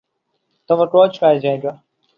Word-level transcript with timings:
تو 0.69 0.77
وہ 0.77 0.85
کوچ 0.85 1.19
کر 1.19 1.35
جائے 1.43 1.57
گا۔ 1.63 1.75